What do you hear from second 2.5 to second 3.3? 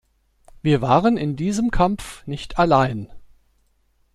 allein.